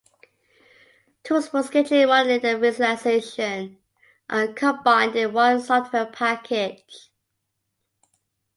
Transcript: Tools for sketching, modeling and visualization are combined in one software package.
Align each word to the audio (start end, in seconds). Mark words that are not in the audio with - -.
Tools 1.23 1.49
for 1.49 1.61
sketching, 1.61 2.07
modeling 2.07 2.43
and 2.43 2.59
visualization 2.59 3.77
are 4.31 4.47
combined 4.47 5.15
in 5.15 5.31
one 5.31 5.61
software 5.61 6.07
package. 6.07 7.11